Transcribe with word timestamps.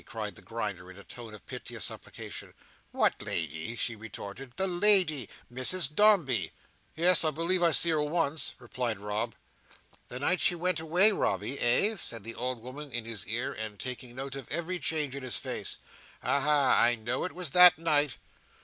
cried 0.03 0.33
the 0.33 0.41
Grinder 0.41 0.89
in 0.89 0.97
a 0.97 1.03
tone 1.03 1.31
of 1.31 1.45
piteous 1.45 1.85
supplication. 1.85 2.55
"What 2.89 3.21
lady?" 3.21 3.75
she 3.75 3.95
retorted. 3.95 4.53
"The 4.55 4.65
lady; 4.65 5.29
Mrs 5.53 5.93
Dombey." 5.93 6.53
"Yes, 6.95 7.23
I 7.23 7.29
believe 7.29 7.61
I 7.61 7.69
see 7.69 7.89
her 7.91 8.01
once," 8.01 8.55
replied 8.57 8.99
Rob. 8.99 9.35
"The 10.07 10.19
night 10.19 10.41
she 10.41 10.55
went 10.55 10.79
away, 10.79 11.11
Robby, 11.11 11.59
eh?" 11.59 11.97
said 11.97 12.23
the 12.23 12.33
old 12.33 12.63
woman 12.63 12.91
in 12.91 13.05
his 13.05 13.27
ear, 13.27 13.53
and 13.53 13.77
taking 13.77 14.15
note 14.15 14.35
of 14.35 14.51
every 14.51 14.79
change 14.79 15.13
in 15.15 15.21
his 15.21 15.37
face. 15.37 15.77
"Aha! 16.23 16.81
I 16.83 16.95
know 16.95 17.23
it 17.23 17.33
was 17.33 17.51
that 17.51 17.77
night." 17.77 18.17